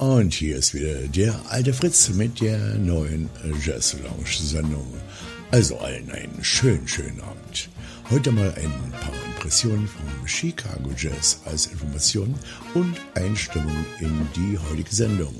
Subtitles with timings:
[0.00, 3.28] Und hier ist wieder der alte Fritz mit der neuen
[3.62, 4.94] Jazz Lounge Sendung.
[5.50, 7.68] Also allen einen schönen, schönen Abend.
[8.08, 12.34] Heute mal ein paar Impressionen vom Chicago Jazz als Information
[12.72, 15.34] und Einstimmung in die heutige Sendung.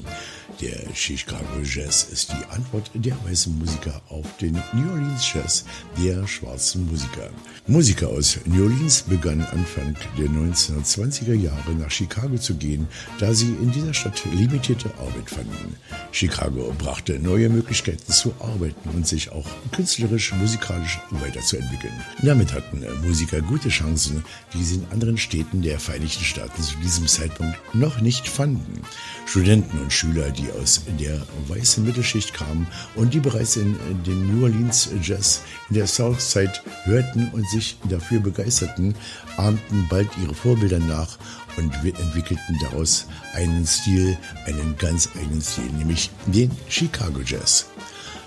[0.61, 5.65] Der Chicago Jazz ist die Antwort der weißen Musiker auf den New Orleans Jazz
[5.97, 7.31] der schwarzen Musiker.
[7.67, 12.87] Musiker aus New Orleans begannen Anfang der 1920er Jahre nach Chicago zu gehen,
[13.19, 15.77] da sie in dieser Stadt limitierte Arbeit fanden.
[16.13, 21.95] Chicago brachte neue Möglichkeiten zu arbeiten und sich auch künstlerisch, musikalisch weiterzuentwickeln.
[22.21, 27.07] Damit hatten Musiker gute Chancen, die sie in anderen Städten der Vereinigten Staaten zu diesem
[27.07, 28.82] Zeitpunkt noch nicht fanden.
[29.25, 34.45] Studenten und Schüler, die aus der weißen Mittelschicht kamen und die bereits in den New
[34.45, 36.53] Orleans Jazz in der Southside
[36.84, 38.95] hörten und sich dafür begeisterten,
[39.36, 41.19] ahmten bald ihre Vorbilder nach
[41.56, 47.67] und entwickelten daraus einen Stil, einen ganz eigenen Stil, nämlich den Chicago Jazz.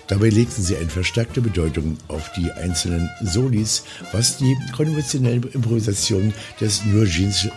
[0.08, 6.84] Dabei legten sie eine verstärkte Bedeutung auf die einzelnen Solis, was die konventionelle Improvisation des
[6.86, 7.48] New Orleans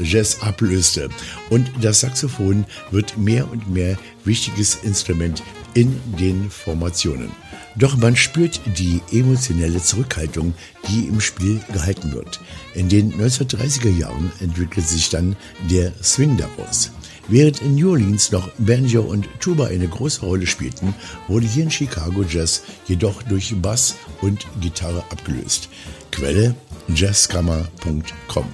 [0.00, 1.08] Jazz ablöste.
[1.50, 5.42] Und das Saxophon wird mehr und mehr wichtiges Instrument
[5.74, 7.30] in den Formationen.
[7.76, 10.54] Doch man spürt die emotionelle Zurückhaltung,
[10.88, 12.40] die im Spiel gehalten wird.
[12.74, 15.36] In den 1930er Jahren entwickelt sich dann
[15.68, 16.92] der Swing daraus.
[17.26, 20.94] Während in New Orleans noch Banjo und Tuba eine große Rolle spielten,
[21.26, 25.68] wurde hier in Chicago Jazz jedoch durch Bass und Gitarre abgelöst.
[26.10, 26.54] Quelle
[26.94, 28.44] jazzkammer.com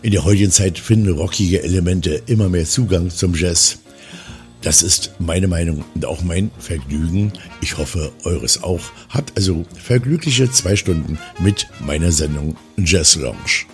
[0.00, 3.81] In der heutigen Zeit finden rockige Elemente immer mehr Zugang zum Jazz.
[4.62, 7.32] Das ist meine Meinung und auch mein Vergnügen.
[7.60, 8.92] Ich hoffe, eures auch.
[9.08, 13.66] Habt also verglückliche zwei Stunden mit meiner Sendung Jazz Lounge.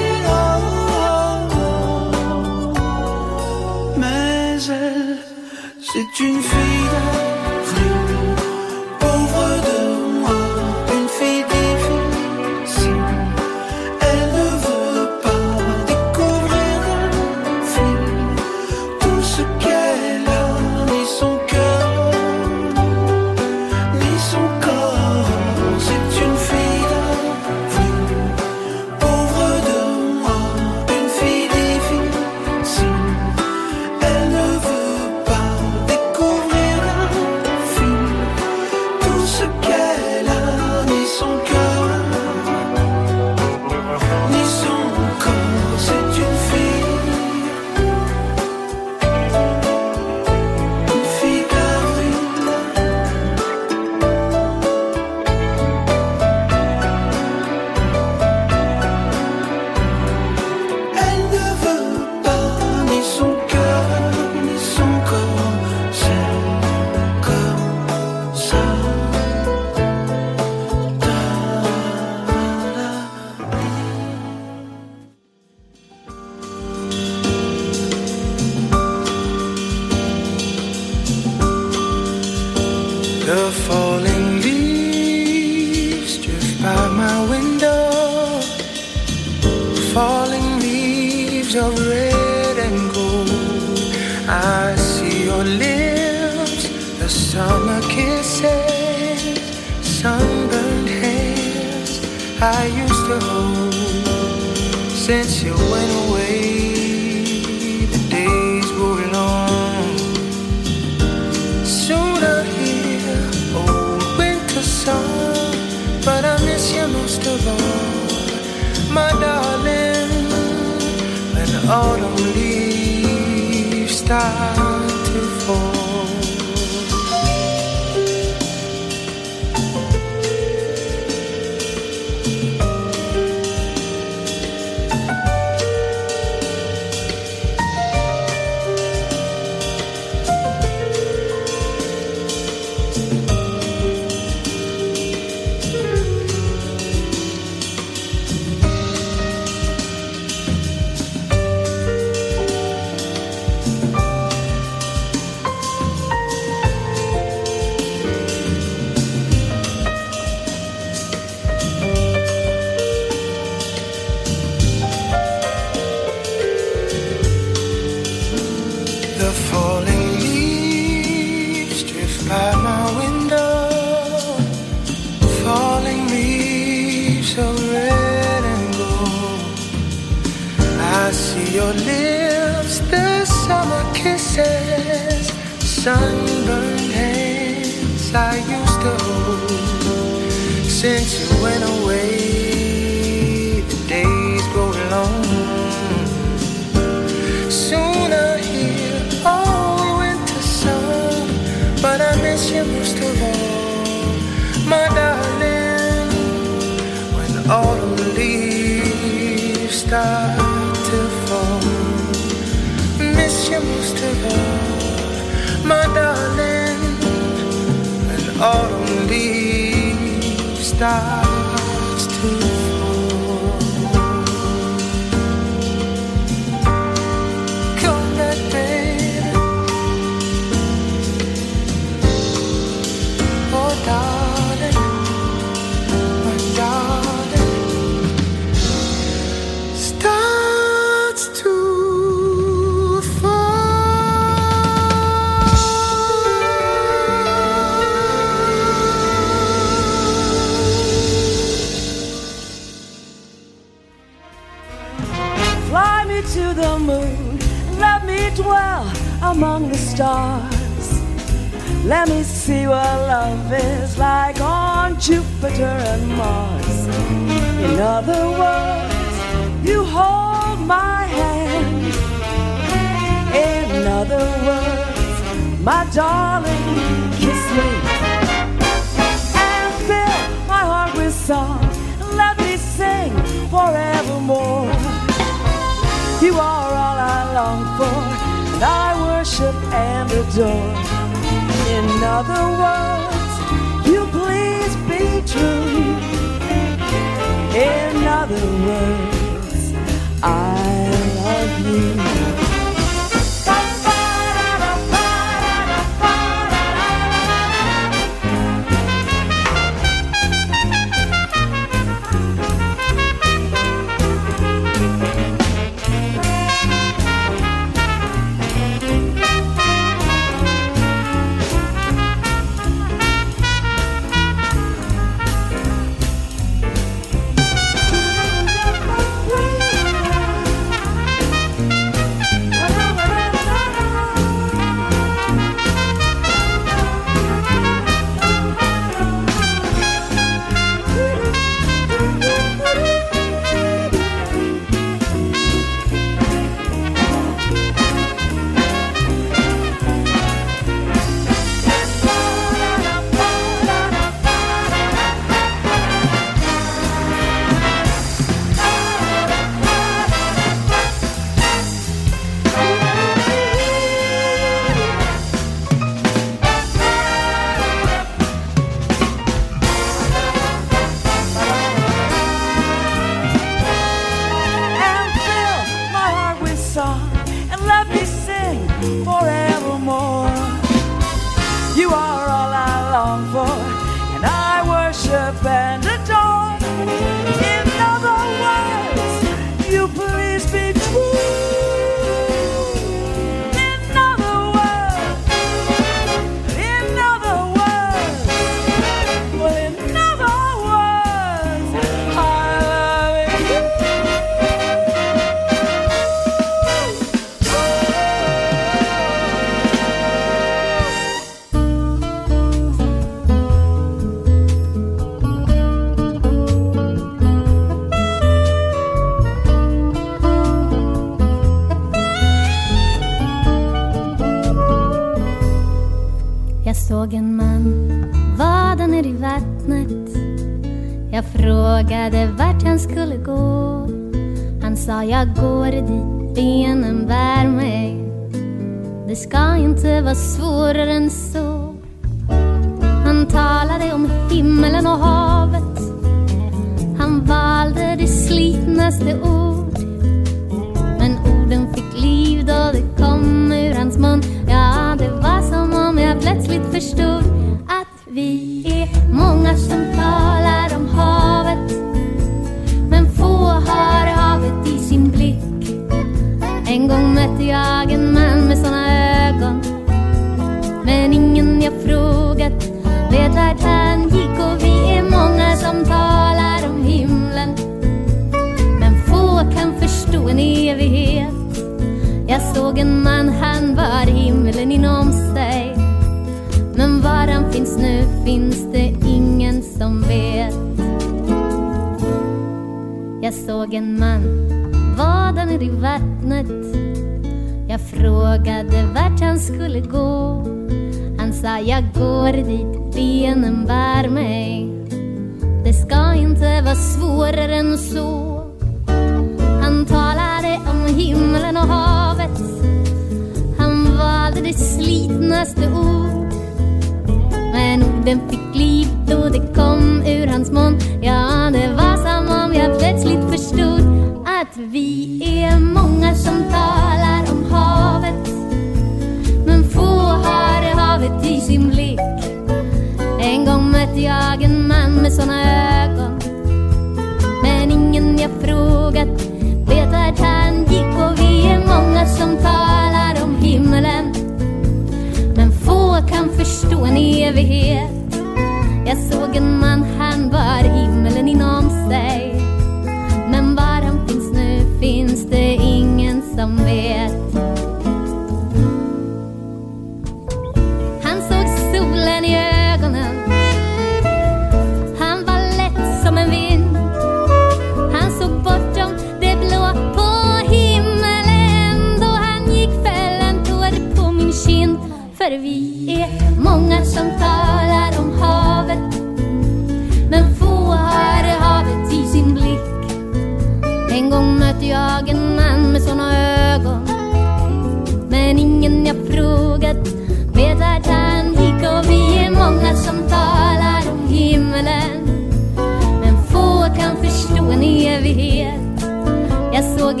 [599.84, 600.00] Jag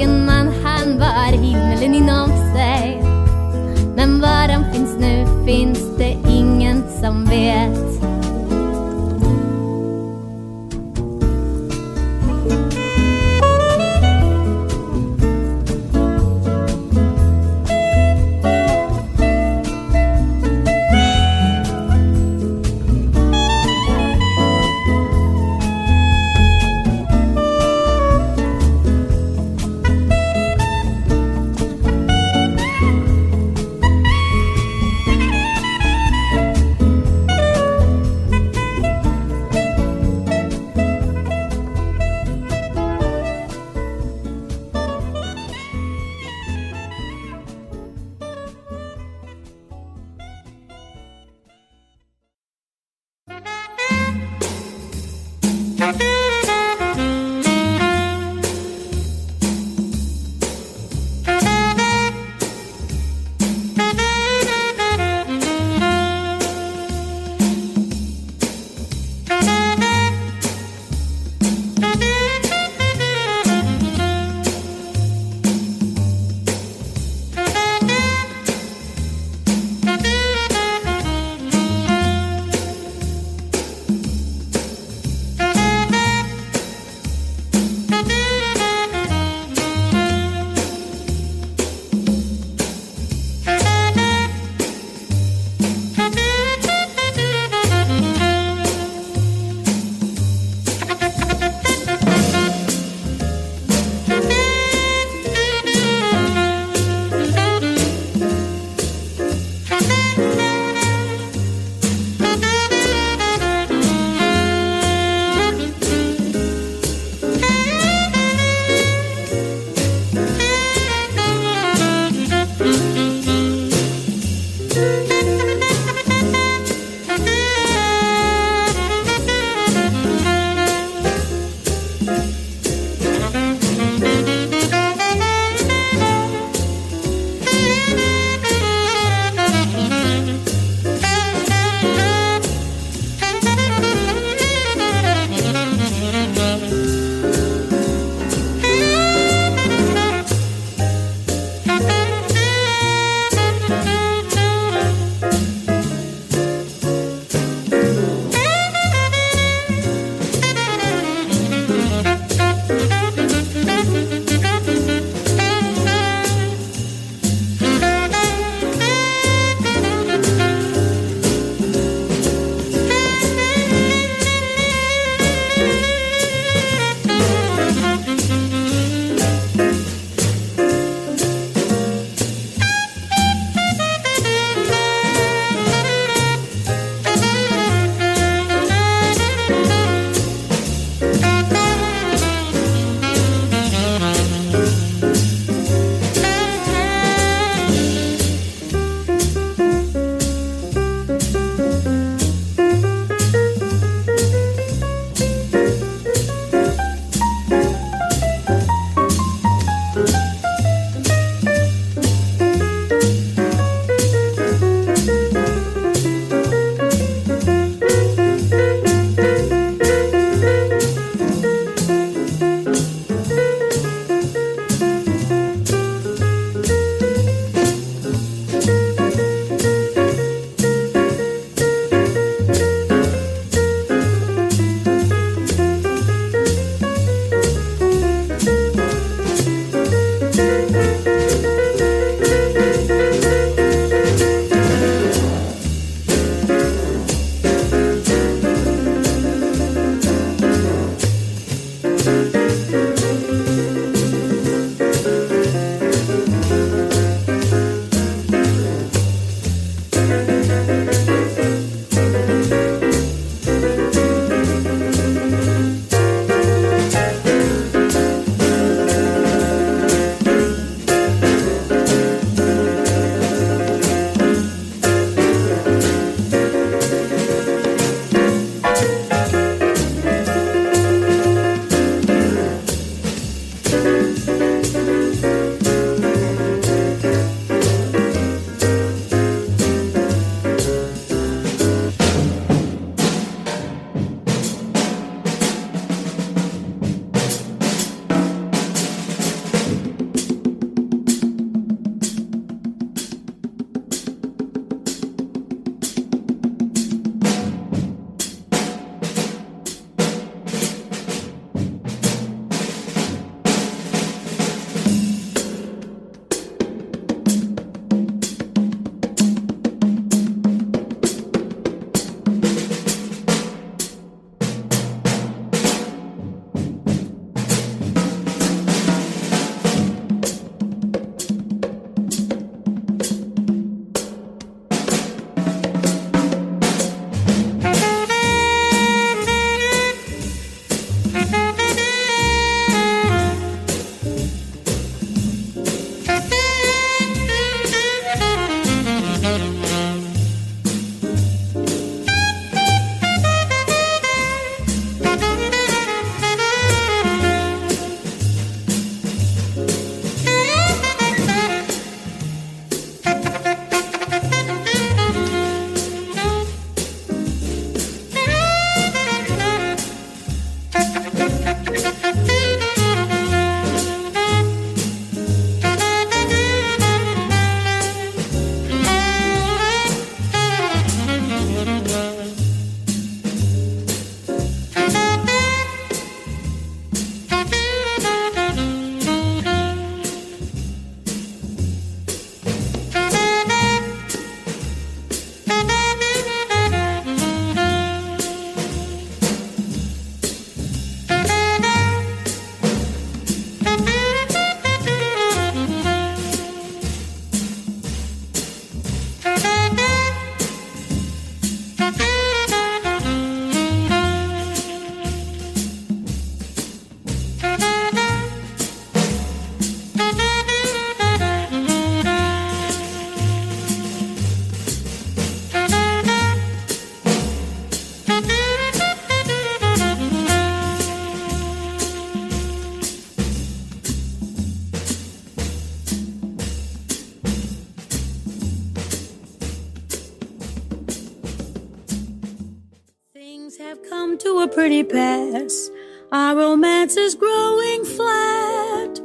[446.12, 449.00] Our romance is growing flat.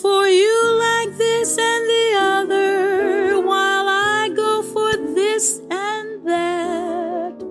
[0.00, 7.44] For you like this and the other, while I go for this and that.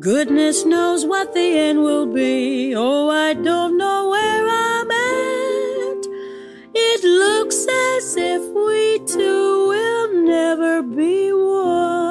[0.00, 2.74] Goodness knows what the end will be.
[2.76, 6.06] Oh, I don't know where I'm at.
[6.74, 12.03] It looks as if we two will never be one.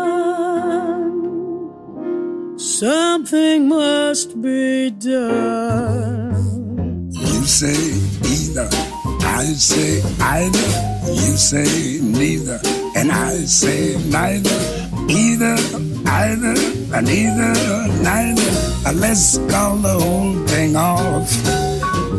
[2.84, 6.36] Something must be done.
[7.14, 7.80] You say
[8.28, 8.68] either
[9.24, 10.68] I say either,
[11.08, 12.60] you say neither,
[12.98, 14.60] and I say neither.
[15.08, 15.56] Either,
[16.08, 16.56] either,
[16.94, 17.54] and either,
[18.04, 18.52] neither.
[19.00, 21.32] Let's call the whole thing off.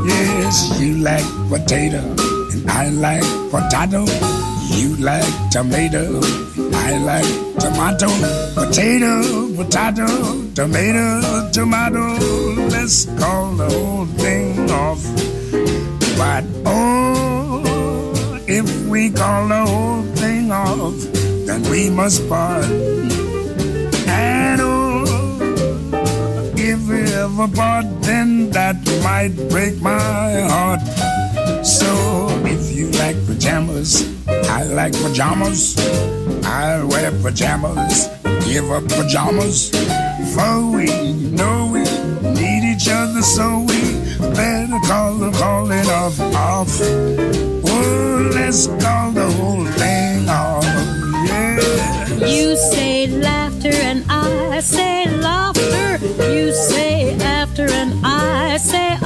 [0.06, 2.00] Yes, you like potato,
[2.52, 4.43] and I like potato.
[4.74, 6.20] You like tomato,
[6.74, 8.08] I like tomato.
[8.54, 10.06] Potato, potato,
[10.54, 12.16] tomato, tomato.
[12.68, 15.02] Let's call the whole thing off.
[16.18, 17.62] But oh,
[18.46, 20.94] if we call the whole thing off,
[21.46, 22.64] then we must part.
[24.06, 25.04] And oh,
[26.56, 30.80] if we ever part, then that might break my heart.
[31.64, 34.13] So if you like pajamas,
[34.48, 35.76] I like pajamas.
[36.44, 38.08] I'll wear pajamas,
[38.44, 39.70] give up pajamas.
[40.34, 41.82] For we know we
[42.38, 43.80] need each other, so we
[44.34, 46.80] better call the calling off off.
[46.80, 50.64] Oh, let's call the whole thing off.
[50.64, 52.26] Yeah.
[52.26, 55.98] You say laughter and I say laughter.
[56.32, 58.96] You say after and I say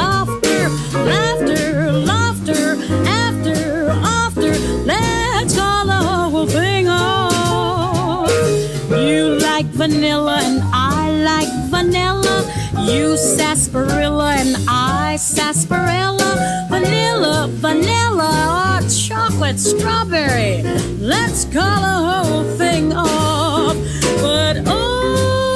[9.58, 12.46] like vanilla and I like vanilla.
[12.86, 16.68] You sarsaparilla and I sarsaparilla.
[16.70, 20.62] Vanilla, vanilla, or chocolate, strawberry.
[21.00, 23.76] Let's call the whole thing off.
[24.22, 25.47] But oh,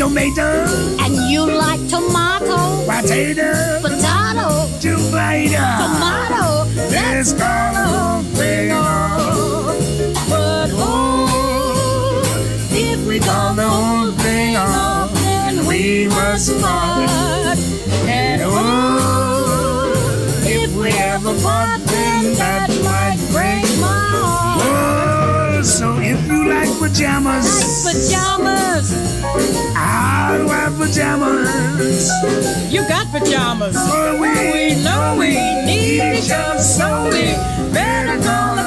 [0.00, 0.64] tomato.
[1.04, 3.52] and you like tomato, Potato.
[3.82, 4.48] potato,
[4.80, 5.60] Tomato.
[5.84, 6.64] tomato.
[6.88, 8.22] Let's call the whole
[8.72, 9.76] off.
[10.30, 12.22] But oh,
[12.70, 17.58] If we call the whole thing off, then we must part.
[18.08, 25.58] And Oh, oh if we ever part, then that might break my heart.
[25.58, 28.88] Oh, so if you like pajamas, Pajamas,
[30.70, 32.72] I'll pajamas.
[32.72, 33.74] you got pajamas.
[33.74, 35.30] For we, We know we
[35.66, 37.34] need each other, so we
[37.72, 38.59] better call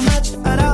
[0.00, 0.69] much, but I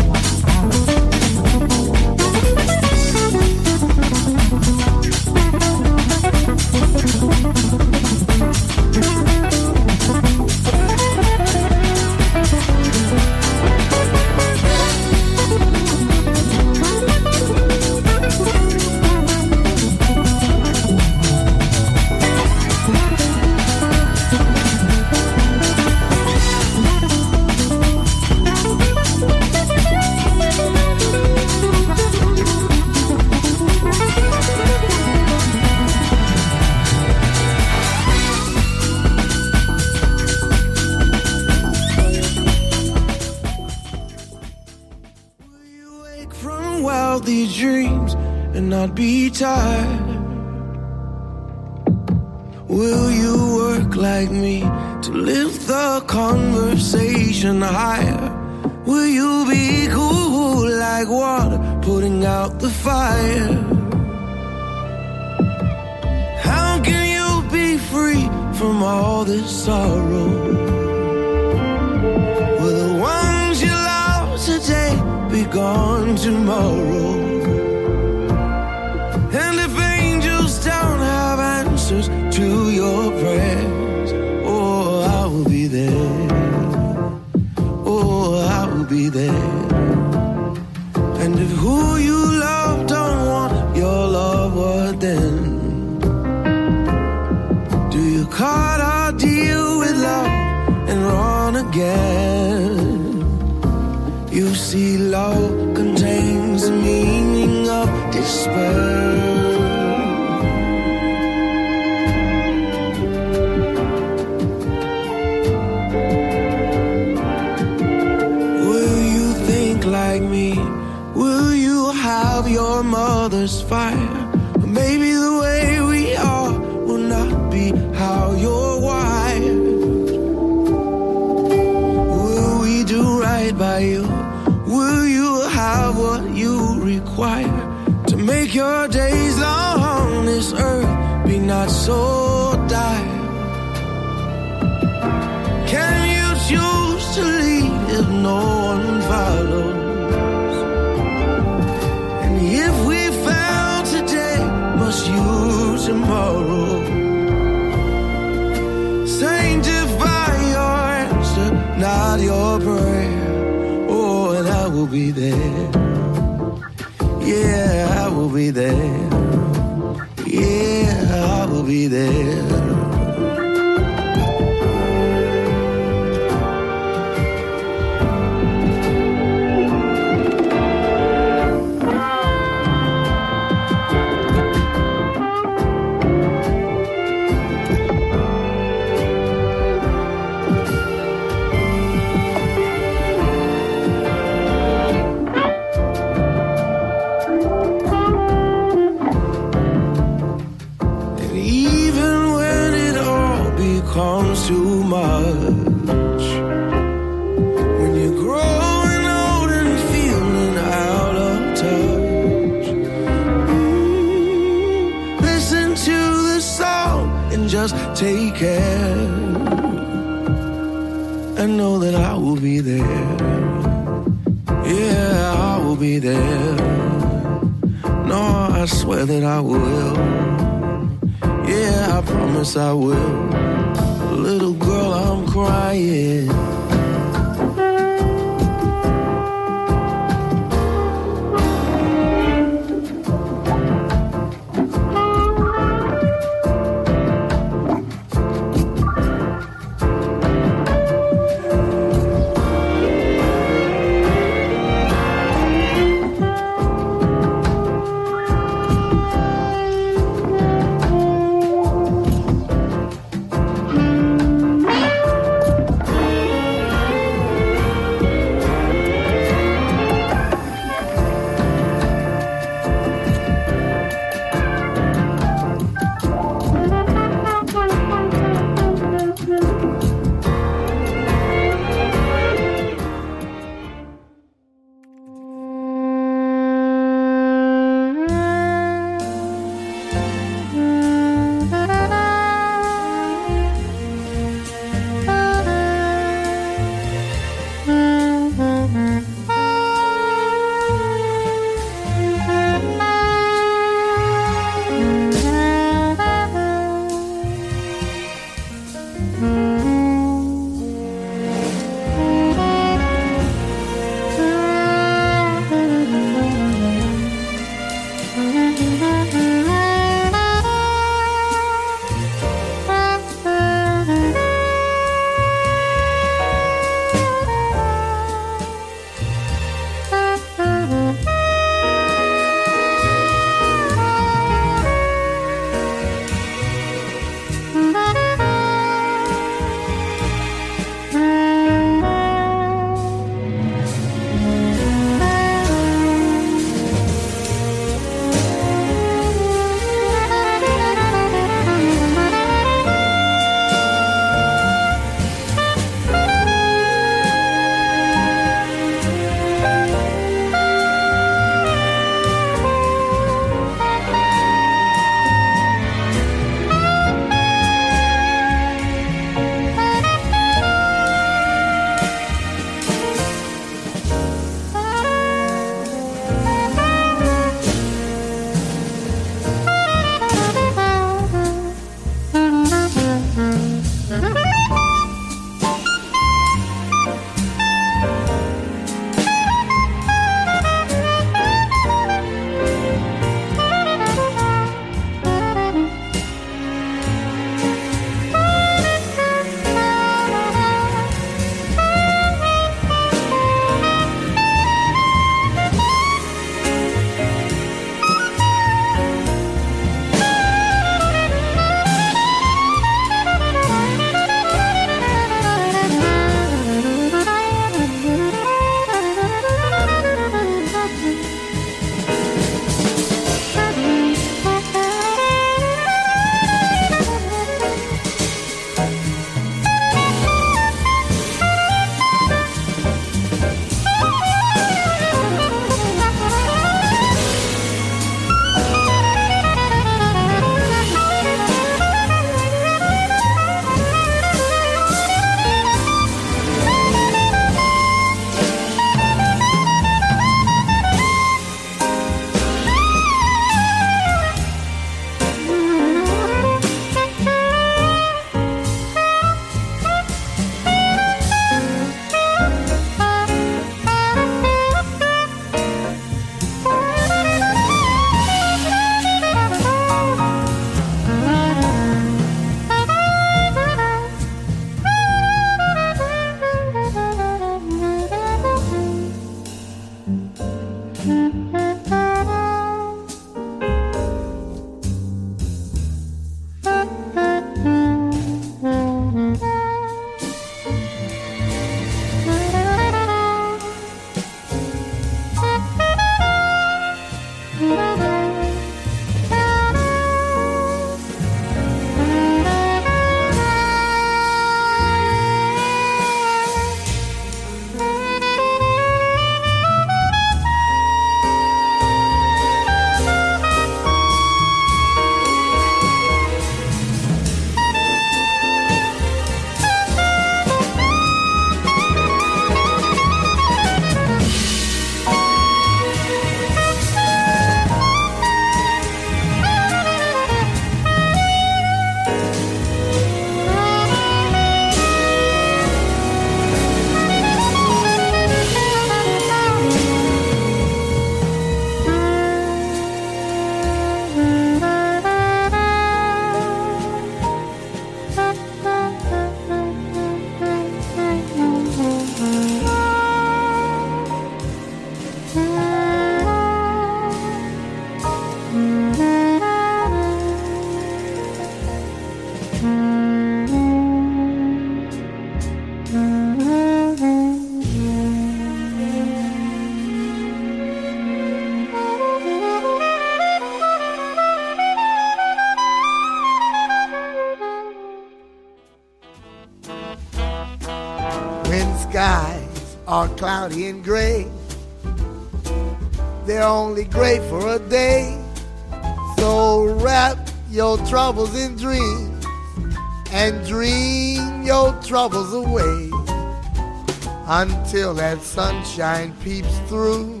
[598.58, 600.00] sunshine peeps through.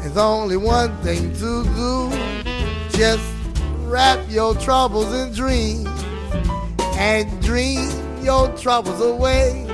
[0.00, 2.10] There's only one thing to do.
[2.96, 3.28] Just
[3.84, 5.88] wrap your troubles in dreams
[6.96, 7.90] and dream
[8.22, 9.66] your troubles away.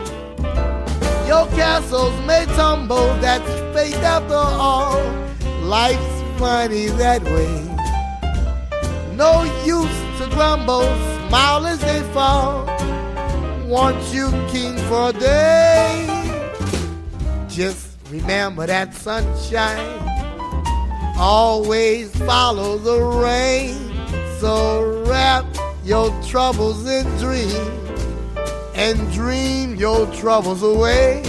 [1.29, 5.01] Your castles may tumble, that's fate after all.
[5.63, 7.57] Life's funny that way.
[9.15, 10.83] No use to grumble,
[11.29, 12.67] smile as they fall.
[13.65, 16.08] Want you king for a day.
[17.59, 19.99] Just remember that sunshine
[21.19, 23.75] always follow the rain.
[24.39, 25.45] So wrap
[25.83, 27.57] your troubles in dreams
[28.77, 31.25] and dream your troubles away.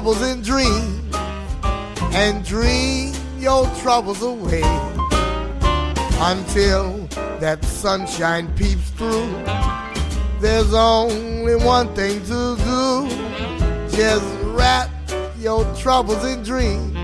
[0.00, 1.14] Troubles in dreams
[2.14, 4.62] and dream your troubles away
[6.22, 7.06] until
[7.38, 9.30] that sunshine peeps through.
[10.40, 13.08] There's only one thing to do.
[13.94, 14.24] Just
[14.56, 14.88] wrap
[15.38, 16.96] your troubles in dreams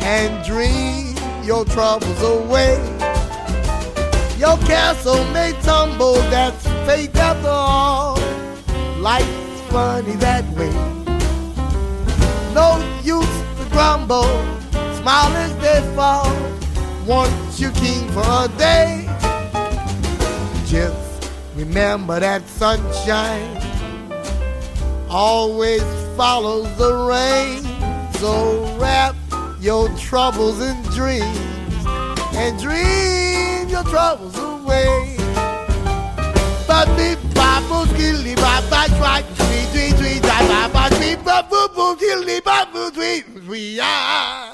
[0.00, 1.14] and dream
[1.44, 2.78] your troubles away.
[4.38, 8.16] Your castle may tumble, that's fate after all.
[8.98, 10.97] Life's funny that way.
[13.78, 14.24] Grumble,
[14.98, 16.34] smile as they fall.
[17.06, 19.06] Want you king for a day.
[20.66, 23.56] Just remember that sunshine
[25.08, 25.84] always
[26.16, 27.62] follows the rain.
[28.14, 29.14] So wrap
[29.60, 31.38] your troubles in dreams
[32.34, 35.14] and dream your troubles away.
[36.66, 42.90] But me babu skilly baba try three three die baba me babu boo skilly babu
[42.90, 44.47] three we are.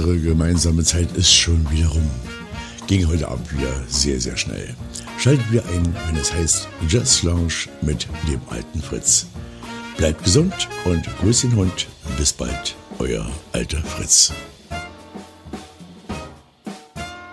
[0.00, 2.10] Unsere gemeinsame Zeit ist schon wieder rum.
[2.86, 4.74] Ging heute Abend wieder sehr, sehr schnell.
[5.18, 9.26] Schalten wir ein, wenn es heißt Just Lounge mit dem alten Fritz.
[9.98, 11.86] Bleibt gesund und grüß den Hund.
[12.16, 14.32] Bis bald, euer alter Fritz.